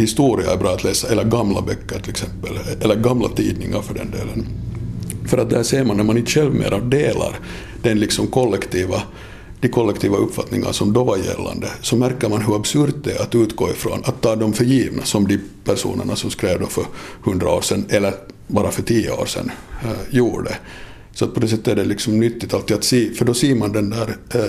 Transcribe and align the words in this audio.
historia 0.00 0.52
är 0.52 0.56
bra 0.56 0.74
att 0.74 0.84
läsa, 0.84 1.08
eller 1.08 1.24
gamla 1.24 1.62
böcker 1.62 2.00
till 2.00 2.10
exempel, 2.10 2.50
eller 2.80 2.94
gamla 2.94 3.28
tidningar 3.28 3.82
för 3.82 3.94
den 3.94 4.10
delen. 4.10 4.46
För 5.26 5.38
att 5.38 5.50
där 5.50 5.62
ser 5.62 5.84
man 5.84 5.96
när 5.96 6.04
man 6.04 6.18
inte 6.18 6.30
själv 6.30 6.54
mera 6.54 6.78
delar 6.78 7.38
den 7.82 8.00
liksom 8.00 8.26
kollektiva 8.26 9.02
de 9.60 9.68
kollektiva 9.68 10.16
uppfattningar 10.16 10.72
som 10.72 10.92
då 10.92 11.04
var 11.04 11.16
gällande, 11.16 11.68
så 11.80 11.96
märker 11.96 12.28
man 12.28 12.42
hur 12.42 12.56
absurt 12.56 12.94
det 13.04 13.12
är 13.12 13.22
att 13.22 13.34
utgå 13.34 13.70
ifrån, 13.70 14.02
att 14.04 14.20
ta 14.20 14.36
dem 14.36 14.52
för 14.52 14.64
givna 14.64 15.02
som 15.04 15.28
de 15.28 15.38
personerna 15.64 16.16
som 16.16 16.30
skrev 16.30 16.60
då 16.60 16.66
för 16.66 16.84
hundra 17.22 17.50
år 17.50 17.60
sedan, 17.60 17.86
eller 17.88 18.14
bara 18.46 18.70
för 18.70 18.82
tio 18.82 19.10
år 19.10 19.26
sedan, 19.26 19.50
äh, 19.82 20.16
gjorde. 20.16 20.56
Så 21.12 21.24
att 21.24 21.34
på 21.34 21.40
det 21.40 21.48
sättet 21.48 21.68
är 21.68 21.76
det 21.76 21.84
liksom 21.84 22.20
nyttigt 22.20 22.54
alltid 22.54 22.76
att 22.76 22.84
se, 22.84 23.10
för 23.10 23.24
då 23.24 23.34
ser 23.34 23.54
man 23.54 23.72
den 23.72 23.90
där, 23.90 24.16
äh, 24.34 24.40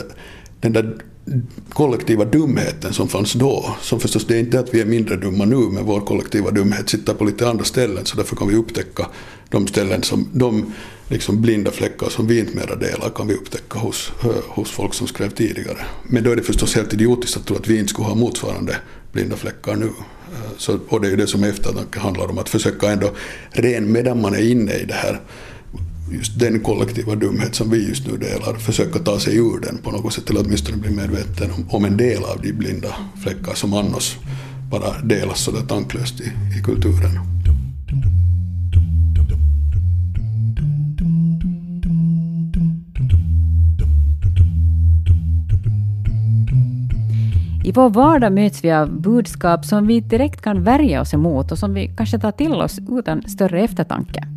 den 0.61 0.73
där 0.73 0.95
kollektiva 1.69 2.25
dumheten 2.25 2.93
som 2.93 3.07
fanns 3.07 3.33
då. 3.33 3.75
Som 3.81 3.99
förstås, 3.99 4.25
det 4.27 4.35
är 4.35 4.39
inte 4.39 4.59
att 4.59 4.73
vi 4.73 4.81
är 4.81 4.85
mindre 4.85 5.15
dumma 5.15 5.45
nu, 5.45 5.55
men 5.55 5.85
vår 5.85 6.01
kollektiva 6.01 6.51
dumhet 6.51 6.89
sitter 6.89 7.13
på 7.13 7.25
lite 7.25 7.49
andra 7.49 7.63
ställen, 7.63 8.05
så 8.05 8.17
därför 8.17 8.35
kan 8.35 8.47
vi 8.47 8.55
upptäcka 8.55 9.07
de 9.49 9.67
ställen 9.67 10.03
som, 10.03 10.29
de 10.33 10.73
liksom 11.07 11.41
blinda 11.41 11.71
fläckar 11.71 12.09
som 12.09 12.27
vi 12.27 12.39
inte 12.39 12.57
mera 12.57 12.75
delar 12.75 13.09
kan 13.09 13.27
vi 13.27 13.33
upptäcka 13.33 13.79
hos, 13.79 14.11
hos 14.47 14.71
folk 14.71 14.93
som 14.93 15.07
skrev 15.07 15.29
tidigare. 15.29 15.77
Men 16.03 16.23
då 16.23 16.31
är 16.31 16.35
det 16.35 16.43
förstås 16.43 16.75
helt 16.75 16.93
idiotiskt 16.93 17.37
att 17.37 17.45
tro 17.45 17.55
att 17.55 17.67
vi 17.67 17.79
inte 17.79 17.89
skulle 17.89 18.07
ha 18.07 18.15
motsvarande 18.15 18.75
blinda 19.11 19.35
fläckar 19.35 19.75
nu. 19.75 19.89
Så, 20.57 20.79
och 20.87 21.01
det 21.01 21.07
är 21.07 21.11
ju 21.11 21.17
det 21.17 21.27
som 21.27 21.43
eftertanke 21.43 21.99
handlar 21.99 22.29
om, 22.29 22.37
att 22.37 22.49
försöka 22.49 22.91
ändå, 22.91 23.11
ren 23.51 23.91
medan 23.91 24.21
man 24.21 24.33
är 24.33 24.51
inne 24.51 24.73
i 24.73 24.85
det 24.85 24.93
här, 24.93 25.21
just 26.11 26.39
den 26.39 26.59
kollektiva 26.59 27.15
dumhet 27.15 27.55
som 27.55 27.69
vi 27.69 27.87
just 27.87 28.07
nu 28.07 28.17
delar, 28.17 28.53
försöka 28.53 28.99
ta 28.99 29.19
sig 29.19 29.37
ur 29.37 29.59
den 29.59 29.77
på 29.77 29.91
något 29.91 30.13
sätt, 30.13 30.29
eller 30.29 30.41
åtminstone 30.41 30.77
bli 30.77 30.91
medveten 30.91 31.51
om, 31.51 31.65
om 31.69 31.85
en 31.85 31.97
del 31.97 32.23
av 32.23 32.41
de 32.41 32.53
blinda 32.53 32.95
fläckar 33.23 33.53
som 33.53 33.73
annars 33.73 34.17
bara 34.71 35.01
delas 35.01 35.39
sådär 35.39 35.61
tanklöst 35.61 36.21
i, 36.21 36.31
i 36.59 36.63
kulturen. 36.63 37.19
I 47.63 47.71
vår 47.71 47.89
vardag 47.89 48.33
möts 48.33 48.63
vi 48.63 48.71
av 48.71 49.01
budskap 49.01 49.65
som 49.65 49.87
vi 49.87 49.99
direkt 49.99 50.41
kan 50.41 50.63
värja 50.63 51.01
oss 51.01 51.13
emot 51.13 51.51
och 51.51 51.57
som 51.57 51.73
vi 51.73 51.93
kanske 51.97 52.19
tar 52.19 52.31
till 52.31 52.53
oss 52.53 52.79
utan 52.89 53.21
större 53.27 53.61
eftertanke. 53.61 54.27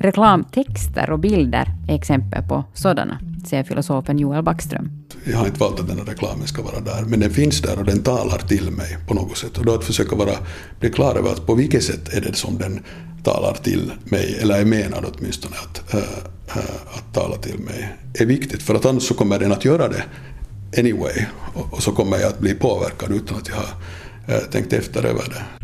Reklamtexter 0.00 1.10
och 1.10 1.18
bilder 1.18 1.68
är 1.88 1.94
exempel 1.94 2.42
på 2.42 2.64
sådana, 2.74 3.18
säger 3.46 3.64
filosofen 3.64 4.18
Joel 4.18 4.42
Backström. 4.42 4.90
Jag 5.24 5.38
har 5.38 5.46
inte 5.46 5.60
valt 5.60 5.80
att 5.80 5.88
den 5.88 5.98
här 5.98 6.04
reklamen 6.04 6.46
ska 6.46 6.62
vara 6.62 6.80
där, 6.80 7.04
men 7.06 7.20
den 7.20 7.30
finns 7.30 7.60
där 7.60 7.78
och 7.78 7.84
den 7.84 8.02
talar 8.02 8.38
till 8.38 8.70
mig 8.70 8.98
på 9.08 9.14
något 9.14 9.36
sätt. 9.36 9.58
Och 9.58 9.64
då 9.64 9.74
att 9.74 9.84
försöka 9.84 10.16
vara, 10.16 10.34
bli 10.80 10.90
klar 10.90 11.14
över 11.16 11.30
att 11.30 11.46
på 11.46 11.54
vilket 11.54 11.82
sätt 11.82 12.14
är 12.14 12.20
det 12.20 12.34
som 12.34 12.58
den 12.58 12.80
talar 13.22 13.54
till 13.54 13.92
mig, 14.04 14.38
eller 14.42 14.60
är 14.60 14.64
menad 14.64 15.04
åtminstone 15.14 15.56
att, 15.56 15.94
äh, 15.94 16.00
äh, 16.00 16.96
att 16.96 17.14
tala 17.14 17.36
till 17.36 17.58
mig, 17.58 17.96
är 18.14 18.26
viktigt. 18.26 18.62
För 18.62 18.74
att 18.74 18.86
annars 18.86 19.02
så 19.02 19.14
kommer 19.14 19.38
den 19.38 19.52
att 19.52 19.64
göra 19.64 19.88
det 19.88 20.04
anyway. 20.78 21.24
Och, 21.54 21.72
och 21.72 21.82
så 21.82 21.92
kommer 21.92 22.16
jag 22.16 22.28
att 22.28 22.38
bli 22.38 22.54
påverkad 22.54 23.12
utan 23.12 23.36
att 23.36 23.48
jag 23.48 23.56
har 23.56 24.36
äh, 24.36 24.42
tänkt 24.50 24.72
efter 24.72 25.04
över 25.04 25.24
det. 25.28 25.63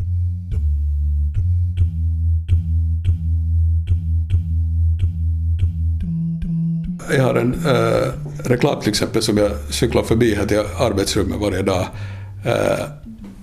Jag 7.16 7.24
har 7.24 7.34
en 7.34 7.66
eh, 7.66 7.72
äh, 7.72 8.12
reklam 8.44 8.80
till 8.80 8.88
exempel 8.88 9.22
som 9.22 9.36
jag 9.36 9.50
cyklar 9.70 10.02
förbi 10.02 10.34
här 10.34 10.46
till 10.46 10.58
arbetsrummet 10.58 11.40
varje 11.40 11.62
dag. 11.62 11.86
Äh, 12.44 12.84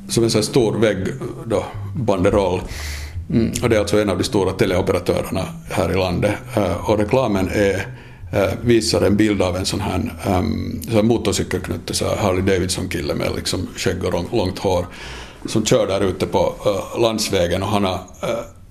som 0.10 0.24
en 0.24 0.30
sån 0.30 0.40
här 0.40 0.44
stor 0.44 0.80
vägg, 0.80 0.98
då, 1.46 1.66
banderoll. 1.96 2.62
Mm, 3.30 3.52
och 3.64 3.70
det 3.70 3.76
är 3.76 3.80
alltså 3.80 4.02
en 4.02 4.10
av 4.10 4.18
de 4.18 4.24
stora 4.24 4.52
teleoperatörerna 4.52 5.46
här 5.70 5.92
i 5.92 5.96
landet. 5.96 6.34
Äh, 6.56 6.90
och 6.90 6.98
reklamen 6.98 7.50
är, 7.50 7.88
visar 8.62 9.02
en 9.02 9.18
bild 9.18 9.42
av 9.42 9.56
en 9.56 9.66
sån 9.66 9.82
här, 9.82 10.14
um, 10.40 10.82
sån 10.92 11.08
motorcykelknutte, 11.08 11.94
så 11.94 12.06
Harley 12.16 12.42
Davidson-kille 12.42 13.16
med 13.16 13.28
liksom 13.36 13.68
skägg 13.76 14.04
och 14.04 14.14
långt 14.32 14.60
hår, 14.60 14.86
som 15.46 15.66
kör 15.66 15.88
där 15.88 16.02
ute 16.02 16.26
på 16.26 16.54
landsvägen 17.00 17.64
och 17.64 17.70
han 17.70 17.84
har, 17.84 18.00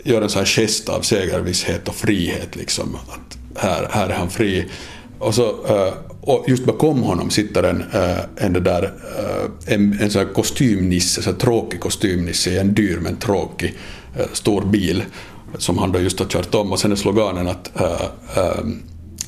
gör 0.07 0.23
en 0.23 0.29
sån 0.29 0.39
här 0.39 0.47
gest 0.47 0.89
av 0.89 1.01
segervisshet 1.01 1.89
och 1.89 1.95
frihet. 1.95 2.57
Liksom, 2.57 2.95
att 2.95 3.39
här, 3.63 3.89
här 3.91 4.09
är 4.09 4.15
han 4.15 4.31
fri. 4.31 4.65
Och, 5.19 5.35
så, 5.35 5.43
eh, 5.49 5.95
och 6.21 6.45
just 6.49 6.65
bakom 6.65 7.03
honom 7.03 7.31
sitter 7.31 7.63
en, 7.63 7.85
eh, 7.93 8.19
en, 8.37 8.53
där, 8.53 8.83
eh, 9.19 9.75
en, 9.75 9.99
en 10.01 10.11
sån 10.11 10.27
här 10.27 10.35
kostymnisse, 10.35 11.23
så 11.23 11.33
tråkig 11.33 11.81
kostymnisse 11.81 12.51
i 12.51 12.59
en 12.59 12.75
dyr 12.75 12.99
men 13.01 13.17
tråkig 13.17 13.75
stor 14.33 14.65
bil 14.65 15.05
som 15.59 15.79
han 15.79 15.93
då 15.93 16.01
just 16.01 16.19
har 16.19 16.27
kört 16.27 16.55
om 16.55 16.73
och 16.73 16.79
sen 16.79 16.93
är 16.93 16.97
sloganen 16.97 17.49
att 17.49 17.71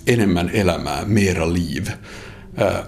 enemmän 0.06 0.50
elämää, 0.54 1.06
mera 1.06 1.44
liv. 1.44 1.92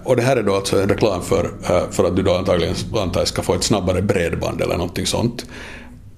Och 0.04 0.16
det 0.16 0.22
här 0.22 0.36
är 0.36 0.42
då 0.42 0.54
alltså 0.54 0.82
en 0.82 0.88
reklam 0.88 1.22
för, 1.22 1.50
för 1.90 2.04
att 2.04 2.16
du 2.16 2.22
då 2.22 2.34
antagligen 2.34 2.74
antar 2.94 3.24
ska 3.24 3.42
få 3.42 3.54
ett 3.54 3.64
snabbare 3.64 4.02
bredband 4.02 4.60
eller 4.60 4.76
någonting 4.76 5.06
sånt. 5.06 5.46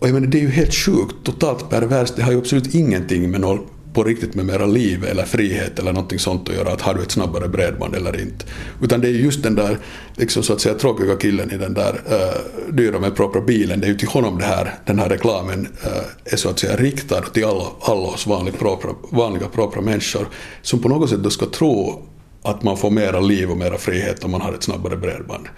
Och 0.03 0.09
jag 0.09 0.15
menar, 0.15 0.27
det 0.27 0.39
är 0.39 0.43
ju 0.43 0.51
helt 0.51 0.75
sjukt, 0.75 1.15
totalt 1.23 1.71
perverst, 1.71 2.17
det 2.17 2.23
har 2.23 2.33
ju 2.33 2.39
absolut 2.39 2.75
ingenting 2.75 3.31
med 3.31 3.41
noll 3.41 3.59
på 3.93 4.05
riktigt 4.05 4.35
med 4.35 4.47
mera 4.47 4.67
liv 4.67 5.05
eller 5.05 5.25
frihet 5.25 5.79
eller 5.79 5.93
någonting 5.93 6.19
sånt 6.19 6.49
att 6.49 6.55
göra, 6.55 6.73
att 6.73 6.81
har 6.81 6.95
du 6.95 7.03
ett 7.03 7.11
snabbare 7.11 7.49
bredband 7.49 7.95
eller 7.95 8.21
inte. 8.21 8.45
Utan 8.83 9.01
det 9.01 9.09
är 9.09 9.13
just 9.13 9.43
den 9.43 9.55
där 9.55 9.79
liksom 10.17 10.43
så 10.43 10.53
att 10.53 10.61
säga 10.61 10.75
tråkiga 10.75 11.17
killen 11.17 11.51
i 11.51 11.57
den 11.57 11.75
där 11.75 11.93
uh, 11.93 12.75
dyra 12.75 12.99
med 12.99 13.17
propra 13.17 13.41
bilen, 13.41 13.81
det 13.81 13.87
är 13.87 13.89
ju 13.89 13.97
till 13.97 14.09
honom 14.09 14.39
det 14.39 14.45
här, 14.45 14.75
den 14.87 14.99
här 14.99 15.09
reklamen 15.09 15.61
uh, 15.61 16.33
är 16.33 16.37
så 16.37 16.49
att 16.49 16.59
säga 16.59 16.77
riktad 16.77 17.21
till 17.21 17.45
alla, 17.45 17.65
alla 17.81 18.09
oss 18.09 18.27
vanliga 18.27 18.57
propra, 18.57 18.91
vanliga 19.11 19.49
propra 19.49 19.81
människor 19.81 20.27
som 20.63 20.79
på 20.79 20.89
något 20.89 21.11
sätt 21.11 21.23
då 21.23 21.31
ska 21.31 21.47
tro 21.47 22.03
att 22.43 22.63
man 22.63 22.77
får 22.77 22.91
mera 22.91 23.21
liv 23.21 23.51
och 23.51 23.57
mera 23.57 23.79
frihet 23.79 24.25
om 24.25 24.31
man 24.31 24.41
har 24.41 24.53
ett 24.53 24.63
snabbare 24.63 24.97
bredband. 24.97 25.49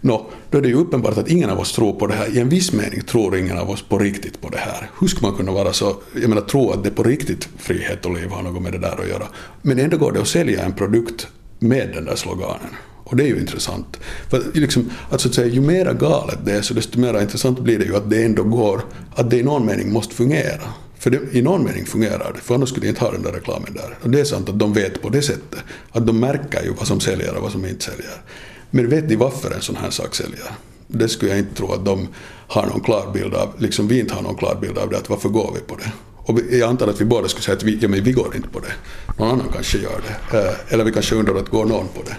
Nå, 0.00 0.26
då 0.50 0.58
är 0.58 0.62
det 0.62 0.68
ju 0.68 0.74
uppenbart 0.74 1.18
att 1.18 1.28
ingen 1.28 1.50
av 1.50 1.60
oss 1.60 1.72
tror 1.72 1.92
på 1.92 2.06
det 2.06 2.14
här. 2.14 2.36
I 2.36 2.40
en 2.40 2.48
viss 2.48 2.72
mening 2.72 3.02
tror 3.02 3.36
ingen 3.36 3.58
av 3.58 3.70
oss 3.70 3.82
på 3.82 3.98
riktigt 3.98 4.40
på 4.40 4.48
det 4.48 4.58
här. 4.58 4.90
Hur 5.00 5.06
ska 5.06 5.26
man 5.26 5.36
kunna 5.36 5.52
vara 5.52 5.72
så, 5.72 5.96
jag 6.20 6.28
menar 6.28 6.42
tro 6.42 6.70
att 6.70 6.84
det 6.84 6.90
på 6.90 7.02
riktigt 7.02 7.48
frihet 7.58 8.06
och 8.06 8.14
liv 8.14 8.30
har 8.30 8.42
något 8.42 8.62
med 8.62 8.72
det 8.72 8.78
där 8.78 9.00
att 9.00 9.08
göra. 9.08 9.26
Men 9.62 9.78
ändå 9.78 9.96
går 9.96 10.12
det 10.12 10.20
att 10.20 10.28
sälja 10.28 10.64
en 10.64 10.72
produkt 10.72 11.26
med 11.58 11.90
den 11.94 12.04
där 12.04 12.16
sloganen. 12.16 12.74
Och 13.04 13.16
det 13.16 13.24
är 13.24 13.28
ju 13.28 13.38
intressant. 13.38 13.96
För 14.30 14.42
liksom, 14.54 14.90
att 15.10 15.20
så 15.20 15.28
att 15.28 15.34
säga, 15.34 15.46
ju 15.54 15.60
mera 15.60 15.92
galet 15.92 16.38
det 16.44 16.52
är, 16.52 16.62
så 16.62 16.74
desto 16.74 16.98
mer 16.98 17.20
intressant 17.20 17.60
blir 17.60 17.78
det 17.78 17.84
ju 17.84 17.96
att 17.96 18.10
det 18.10 18.24
ändå 18.24 18.42
går, 18.42 18.80
att 19.14 19.30
det 19.30 19.38
i 19.38 19.42
någon 19.42 19.66
mening 19.66 19.92
måste 19.92 20.14
fungera. 20.14 20.62
För 21.04 21.10
det, 21.10 21.20
i 21.32 21.42
någon 21.42 21.64
mening 21.64 21.86
fungerar 21.86 22.32
det, 22.34 22.40
för 22.40 22.54
annars 22.54 22.68
skulle 22.68 22.86
de 22.86 22.88
inte 22.88 23.00
ha 23.00 23.10
den 23.10 23.22
där 23.22 23.32
reklamen 23.32 23.74
där. 23.74 23.98
Och 24.02 24.10
det 24.10 24.20
är 24.20 24.24
sant 24.24 24.48
att 24.48 24.58
de 24.58 24.72
vet 24.72 25.02
på 25.02 25.08
det 25.08 25.22
sättet, 25.22 25.58
att 25.90 26.06
de 26.06 26.20
märker 26.20 26.62
ju 26.62 26.72
vad 26.72 26.86
som 26.86 27.00
säljer 27.00 27.36
och 27.36 27.42
vad 27.42 27.52
som 27.52 27.64
inte 27.66 27.84
säljer. 27.84 28.22
Men 28.70 28.88
vet 28.88 29.08
ni 29.08 29.16
varför 29.16 29.50
en 29.50 29.60
sån 29.60 29.76
här 29.76 29.90
sak 29.90 30.14
säljer? 30.14 30.44
Det 30.86 31.08
skulle 31.08 31.30
jag 31.30 31.38
inte 31.38 31.54
tro 31.54 31.72
att 31.72 31.84
de 31.84 32.08
har 32.48 32.66
någon 32.66 32.80
klar 32.80 33.10
bild 33.14 33.34
av, 33.34 33.48
liksom 33.58 33.88
vi 33.88 34.00
inte 34.00 34.14
har 34.14 34.22
någon 34.22 34.36
klar 34.36 34.58
bild 34.60 34.78
av 34.78 34.90
det, 34.90 34.96
att 34.96 35.10
varför 35.10 35.28
går 35.28 35.52
vi 35.54 35.60
på 35.60 35.76
det? 35.76 35.92
Och 36.16 36.40
jag 36.50 36.68
antar 36.68 36.88
att 36.88 37.00
vi 37.00 37.04
båda 37.04 37.28
skulle 37.28 37.42
säga 37.42 37.56
att 37.56 37.62
vi, 37.62 37.78
ja, 37.82 37.88
men 37.88 38.04
vi 38.04 38.12
går 38.12 38.36
inte 38.36 38.48
på 38.48 38.60
det. 38.60 38.72
Någon 39.18 39.30
annan 39.30 39.48
kanske 39.52 39.78
gör 39.78 40.00
det. 40.30 40.38
Eh, 40.38 40.54
eller 40.68 40.84
vi 40.84 40.92
kanske 40.92 41.14
undrar 41.14 41.34
att 41.34 41.48
går 41.48 41.64
någon 41.64 41.88
på 41.88 42.02
det? 42.02 42.16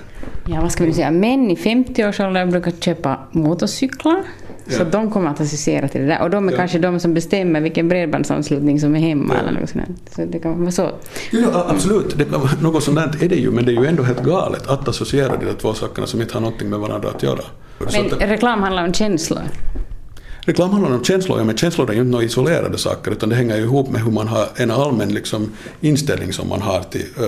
Ja, 0.52 0.62
vad 0.62 0.72
ska 0.72 0.85
vi 0.85 0.94
säga, 0.94 1.12
män 1.12 1.52
i 1.52 1.56
50-årsåldern 1.56 2.52
brukar 2.52 2.72
köpa 2.72 3.19
motorcyklar. 3.31 4.23
Så 4.68 4.81
ja. 4.81 4.86
de 4.86 5.12
kommer 5.12 5.30
att 5.30 5.42
associera 5.42 5.88
till 5.88 6.02
det 6.02 6.08
där. 6.08 6.22
Och 6.22 6.30
de 6.30 6.48
är 6.48 6.52
ja. 6.52 6.58
kanske 6.58 6.80
de 6.80 7.00
som 7.00 7.14
bestämmer 7.14 7.62
vilken 7.62 7.90
bredbandsanslutning 7.90 8.80
som 8.80 8.96
är 8.96 9.00
hemma 9.00 9.34
ja. 9.34 9.50
eller 9.50 9.59
något 9.59 9.70
sånt. 9.70 10.09
Så 10.16 10.26
det 10.26 10.40
kan 10.40 10.59
vara 10.59 10.72
så. 10.72 10.92
Ja, 11.31 11.66
absolut. 11.70 12.18
Det 12.18 12.62
något 12.62 12.84
sånt 12.84 12.98
är 12.98 13.30
det 13.30 13.36
ju, 13.36 13.52
men 13.52 13.66
det 13.66 13.72
är 13.72 13.81
ju 13.81 13.86
ändå 13.86 14.03
helt 14.03 14.24
galet 14.24 14.68
att 14.68 14.88
associera 14.88 15.38
de 15.38 15.53
två 15.53 15.74
sakerna 15.74 16.08
som 16.08 16.22
inte 16.22 16.34
har 16.34 16.42
någonting 16.42 16.70
med 16.70 16.80
varandra 16.80 17.09
att 17.09 17.24
göra. 17.24 17.42
Men 17.78 18.06
att, 18.06 18.22
reklam 18.22 18.62
handlar 18.62 18.86
om 18.86 18.94
känslor? 18.94 19.42
Reklam 20.48 20.72
handlar 20.72 20.92
om 20.92 21.04
känslor, 21.04 21.38
ja, 21.38 21.44
men 21.44 21.58
känslor 21.58 21.90
är 21.90 21.94
ju 21.94 22.00
inte 22.00 22.12
några 22.12 22.26
isolerade 22.26 22.78
saker 22.78 23.12
utan 23.12 23.30
det 23.30 23.36
hänger 23.36 23.58
ju 23.58 23.64
ihop 23.64 23.90
med 23.90 24.02
hur 24.02 24.12
man 24.12 24.28
har 24.28 24.47
en 24.56 24.72
allmän 24.72 25.14
liksom, 25.14 25.52
inställning 25.82 26.34
som 26.34 26.50
man 26.50 26.62
har 26.62 26.82
till... 26.84 27.06
Eh, 27.18 27.24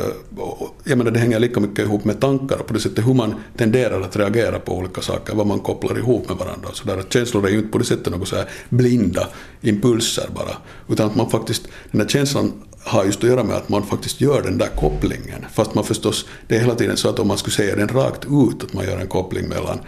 jag 0.83 0.97
menar 0.97 1.11
det 1.11 1.19
hänger 1.19 1.39
lika 1.39 1.59
mycket 1.59 1.79
ihop 1.79 2.05
med 2.05 2.19
tankar 2.19 2.57
och 2.59 2.67
på 2.67 2.73
det 2.73 2.79
sättet 2.79 3.07
hur 3.07 3.13
man 3.13 3.35
tenderar 3.57 4.01
att 4.01 4.15
reagera 4.15 4.59
på 4.59 4.77
olika 4.77 5.01
saker, 5.01 5.35
vad 5.35 5.47
man 5.47 5.59
kopplar 5.59 5.97
ihop 5.97 6.29
med 6.29 6.37
varandra. 6.37 6.69
Så 6.73 6.87
där, 6.87 6.97
att 6.97 7.13
känslor 7.13 7.45
är 7.45 7.49
ju 7.49 7.57
inte 7.57 7.69
på 7.69 7.77
det 7.77 7.85
sättet 7.85 8.13
några 8.13 8.25
så 8.25 8.35
här 8.35 8.45
blinda 8.69 9.27
impulser 9.61 10.25
bara, 10.35 10.57
utan 10.89 11.07
att 11.07 11.15
man 11.15 11.29
faktiskt, 11.29 11.67
den 11.91 11.99
där 11.99 12.07
känslan 12.07 12.51
har 12.87 13.05
just 13.05 13.23
att 13.23 13.29
göra 13.29 13.43
med 13.43 13.55
att 13.55 13.69
man 13.69 13.83
faktiskt 13.83 14.21
gör 14.21 14.41
den 14.41 14.57
där 14.57 14.67
kopplingen. 14.67 15.45
Fast 15.53 15.75
man 15.75 15.83
förstås, 15.83 16.25
det 16.47 16.55
är 16.55 16.59
hela 16.59 16.75
tiden 16.75 16.97
så 16.97 17.09
att 17.09 17.19
om 17.19 17.27
man 17.27 17.37
skulle 17.37 17.55
säga 17.55 17.75
den 17.75 17.87
rakt 17.87 18.25
ut, 18.25 18.63
att 18.63 18.73
man 18.73 18.85
gör 18.85 18.97
en 18.97 19.07
koppling 19.07 19.47
mellan 19.47 19.79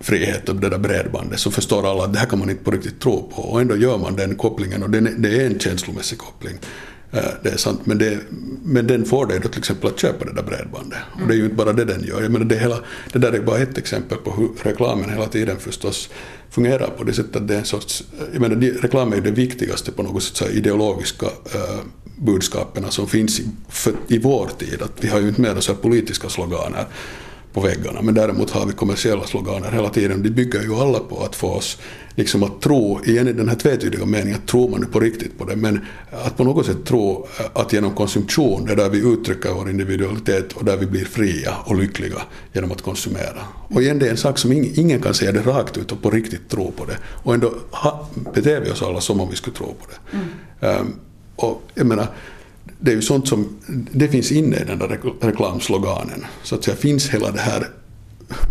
frihet 0.00 0.48
och 0.48 0.56
det 0.56 0.68
där 0.68 0.78
bredbandet, 0.78 1.40
så 1.40 1.50
förstår 1.50 1.90
alla 1.90 2.04
att 2.04 2.12
det 2.12 2.18
här 2.18 2.26
kan 2.26 2.38
man 2.38 2.50
inte 2.50 2.64
på 2.64 2.70
riktigt 2.70 3.00
tro 3.00 3.30
på. 3.34 3.42
Och 3.42 3.60
ändå 3.60 3.76
gör 3.76 3.98
man 3.98 4.16
den 4.16 4.36
kopplingen 4.36 4.82
och 4.82 4.90
det 4.90 5.40
är 5.40 5.46
en 5.46 5.58
känslomässig 5.58 6.18
koppling. 6.18 6.58
Eh, 7.12 7.22
det 7.42 7.48
är 7.48 7.56
sant, 7.56 7.80
men, 7.84 7.98
det, 7.98 8.18
men 8.64 8.86
den 8.86 9.04
får 9.04 9.26
dig 9.26 9.40
då 9.42 9.48
till 9.48 9.58
exempel 9.58 9.90
att 9.90 10.00
köpa 10.00 10.24
det 10.24 10.32
där 10.32 10.42
bredbandet. 10.42 10.98
Och 11.22 11.28
det 11.28 11.34
är 11.34 11.36
ju 11.36 11.44
inte 11.44 11.56
bara 11.56 11.72
det 11.72 11.84
den 11.84 12.04
gör. 12.04 12.22
Jag 12.22 12.32
menar, 12.32 12.44
det, 12.44 12.58
hela, 12.58 12.76
det 13.12 13.18
där 13.18 13.32
är 13.32 13.40
bara 13.40 13.58
ett 13.58 13.78
exempel 13.78 14.18
på 14.18 14.30
hur 14.30 14.48
reklamen 14.62 15.10
hela 15.10 15.26
tiden 15.26 15.56
förstås 15.56 16.10
fungerar 16.50 16.86
på 16.86 17.04
det 17.04 17.12
sättet 17.12 17.36
att 17.36 17.48
det 17.48 17.54
är 17.54 17.58
en 17.58 17.64
sorts... 17.64 18.04
Jag 18.32 18.40
menar, 18.40 18.56
reklam 18.56 19.12
är 19.12 19.16
ju 19.16 19.22
det 19.22 19.30
viktigaste 19.30 19.92
på 19.92 20.02
något 20.02 20.22
sätt 20.22 20.36
så 20.36 20.46
ideologiska 20.46 21.26
eh, 21.26 21.80
budskapen 22.20 22.90
som 22.90 23.06
finns 23.06 23.40
i, 23.40 23.48
för, 23.68 23.92
i 24.08 24.18
vår 24.18 24.48
tid. 24.58 24.82
Att 24.82 25.04
vi 25.04 25.08
har 25.08 25.20
ju 25.20 25.28
inte 25.28 25.40
mer 25.40 25.60
så 25.60 25.74
politiska 25.74 26.28
sloganer 26.28 26.86
på 27.52 27.60
väggarna. 27.60 28.02
Men 28.02 28.14
däremot 28.14 28.50
har 28.50 28.66
vi 28.66 28.72
kommersiella 28.72 29.24
sloganer 29.24 29.70
hela 29.70 29.88
tiden. 29.88 30.22
De 30.22 30.30
bygger 30.30 30.62
ju 30.62 30.74
alla 30.74 30.98
på 30.98 31.24
att 31.24 31.36
få 31.36 31.48
oss 31.48 31.78
liksom 32.14 32.42
att 32.42 32.60
tro, 32.60 33.00
igen 33.04 33.28
i 33.28 33.32
den 33.32 33.48
här 33.48 33.56
tvetydiga 33.56 34.06
meningen, 34.06 34.38
att 34.38 34.46
tror 34.46 34.68
man 34.68 34.80
nu 34.80 34.86
på 34.86 35.00
riktigt 35.00 35.38
på 35.38 35.44
det, 35.44 35.56
men 35.56 35.80
att 36.10 36.36
på 36.36 36.44
något 36.44 36.66
sätt 36.66 36.84
tro 36.84 37.28
att 37.52 37.72
genom 37.72 37.94
konsumtion, 37.94 38.66
det 38.66 38.72
är 38.72 38.76
där 38.76 38.90
vi 38.90 38.98
uttrycker 38.98 39.52
vår 39.52 39.70
individualitet 39.70 40.52
och 40.52 40.64
där 40.64 40.76
vi 40.76 40.86
blir 40.86 41.04
fria 41.04 41.54
och 41.64 41.76
lyckliga 41.76 42.22
genom 42.52 42.72
att 42.72 42.82
konsumera. 42.82 43.42
Och 43.68 43.82
igen, 43.82 43.98
det 43.98 44.06
är 44.06 44.10
en 44.10 44.16
sak 44.16 44.38
som 44.38 44.52
ingen, 44.52 45.02
kan 45.02 45.14
säga 45.14 45.32
det 45.32 45.40
rakt 45.40 45.76
ut 45.76 45.92
och 45.92 46.02
på 46.02 46.10
riktigt 46.10 46.48
tro 46.48 46.70
på 46.70 46.84
det. 46.84 46.96
Och 47.22 47.34
ändå 47.34 47.54
beter 48.34 48.60
vi 48.60 48.70
oss 48.70 48.82
alla 48.82 49.00
som 49.00 49.20
om 49.20 49.30
vi 49.30 49.36
skulle 49.36 49.56
tro 49.56 49.66
på 49.66 49.86
det. 49.88 50.16
Mm. 50.16 50.80
Um, 50.80 50.94
och 51.44 51.62
jag 51.74 51.86
menar, 51.86 52.06
det 52.78 52.90
är 52.90 52.94
ju 52.94 53.02
sånt 53.02 53.28
som 53.28 53.56
det 53.92 54.08
finns 54.08 54.32
inne 54.32 54.56
i 54.56 54.64
den 54.64 54.78
där 54.78 55.00
reklamsloganen. 55.20 56.26
Så 56.42 56.54
att 56.54 56.64
säga 56.64 56.76
finns 56.76 57.08
hela 57.08 57.30
det 57.30 57.40
här 57.40 57.68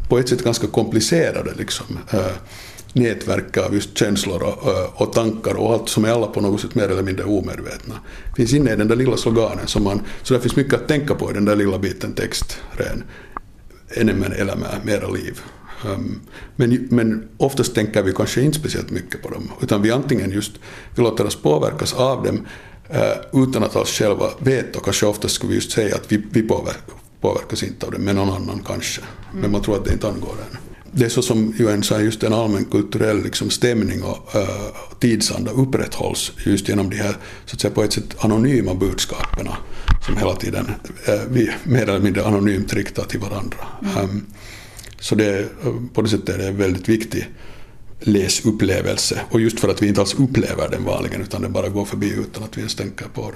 på 0.10 0.20
ett 0.20 0.30
sätt 0.30 0.44
ganska 0.44 0.68
komplicerade 0.68 1.54
liksom, 1.58 2.00
äh, 2.12 2.20
nätverk 2.94 3.58
av 3.58 3.74
just 3.74 3.98
känslor 3.98 4.44
och, 4.44 4.72
äh, 4.72 5.02
och, 5.02 5.14
tankar 5.14 5.56
och 5.56 5.74
allt 5.74 5.90
som 5.90 6.06
är 6.06 6.10
alla 6.10 6.28
på 6.28 6.42
något 6.42 6.62
sätt 6.62 6.76
mer 6.76 6.90
eller 6.90 7.04
mindre 7.04 7.26
omedvetna. 7.26 7.96
finns 8.36 8.54
inne 8.54 8.74
i 8.74 8.76
den 8.76 8.88
där 8.88 8.96
lilla 8.96 9.18
sloganen. 9.18 9.68
Som 9.68 9.84
man, 9.84 10.02
så 10.24 10.34
det 10.34 10.40
finns 10.40 10.56
mycket 10.56 10.74
att 10.74 10.88
tänka 10.88 11.16
på 11.16 11.32
i 11.32 11.34
den 11.34 11.46
där 11.46 11.56
lilla 11.56 11.78
biten 11.78 12.14
text. 12.14 12.62
Ren. 12.72 13.04
Enemmän 13.96 14.34
elämää, 14.34 14.80
mera 14.84 15.08
liv. 15.08 15.42
Um, 15.86 16.22
men, 16.56 16.88
men 16.92 17.28
oftast 17.38 17.76
tänker 17.76 18.04
vi 18.04 18.14
kanske 18.14 18.42
inte 18.42 18.60
speciellt 18.60 18.92
mycket 18.92 19.22
på 19.22 19.30
dem, 19.30 19.52
utan 19.62 19.82
vi 19.82 19.92
antingen 19.92 20.32
just 20.32 20.52
vi 20.96 21.02
låter 21.04 21.26
oss 21.26 21.36
påverkas 21.36 21.94
av 21.94 22.24
dem 22.24 22.46
utan 23.34 23.64
att 23.64 23.76
alls 23.76 23.90
själva 23.90 24.30
veta. 24.40 24.80
Kanske 24.80 25.06
oftast 25.06 25.36
skulle 25.36 25.50
vi 25.50 25.56
just 25.56 25.72
säga 25.72 25.96
att 25.96 26.12
vi, 26.12 26.24
vi 26.32 26.42
påverkas, 26.42 26.84
påverkas 27.22 27.64
inte 27.64 27.86
av 27.86 27.92
det, 27.92 28.00
men 28.00 28.16
någon 28.16 28.30
annan 28.30 28.64
kanske. 28.68 29.02
Mm. 29.02 29.42
Men 29.42 29.52
man 29.52 29.62
tror 29.62 29.76
att 29.76 29.86
det 29.86 29.94
inte 29.94 30.08
angår 30.08 30.36
en. 30.52 30.58
Det 30.92 31.06
är 31.06 31.10
så 31.10 31.22
som 31.22 31.54
UN 31.60 31.84
sa, 31.84 32.00
just 32.00 32.24
en 32.24 32.34
allmän 32.34 32.66
kulturell 32.66 33.24
liksom 33.24 33.50
stämning 33.50 34.04
och 34.04 34.36
uh, 34.36 34.50
tidsanda 35.00 35.52
upprätthålls 35.52 36.32
just 36.46 36.70
genom 36.70 36.90
de 36.90 36.96
här 36.96 37.16
så 37.46 37.56
att 37.56 37.62
säga, 37.62 37.74
på 37.74 37.84
ett 37.84 37.94
sätt 37.94 38.16
anonyma 38.20 38.74
budskapen 38.74 39.48
som 40.06 40.18
hela 40.18 40.36
tiden 40.36 40.66
uh, 41.10 41.16
vi 41.30 41.52
mer 41.64 41.82
eller 41.82 42.00
mindre 42.00 42.26
anonymt 42.26 42.74
riktar 42.74 43.04
till 43.04 43.20
varandra. 43.20 43.58
Mm. 43.82 44.04
Um, 44.04 44.26
så 45.00 45.16
det, 45.16 45.48
på 45.94 46.02
det 46.02 46.10
sättet 46.10 46.30
är 46.30 46.38
det 46.38 46.52
väldigt 46.52 46.90
viktigt 46.90 47.26
läsupplevelse. 48.00 49.22
Och 49.30 49.42
just 49.42 49.60
för 49.60 49.70
att 49.70 49.82
vi 49.82 49.88
inte 49.88 50.02
alls 50.02 50.14
upplever 50.14 50.70
den 50.70 50.84
vanligen 50.84 51.22
utan 51.22 51.42
den 51.42 51.52
bara 51.52 51.70
går 51.70 51.86
förbi 51.86 52.14
utan 52.14 52.44
att 52.44 52.58
vi 52.58 52.62
ens 52.62 52.76
tänker 52.76 53.06
på 53.06 53.22
den. 53.22 53.36